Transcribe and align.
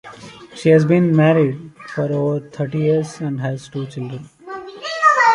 She 0.55 0.69
has 0.69 0.83
been 0.83 1.15
married 1.15 1.73
for 1.93 2.11
over 2.11 2.39
thirty 2.49 2.79
years 2.79 3.21
and 3.21 3.39
has 3.39 3.69
two 3.69 3.85
children. 3.85 4.27